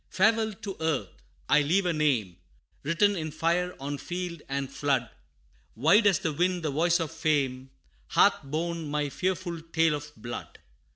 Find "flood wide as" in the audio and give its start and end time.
4.67-6.17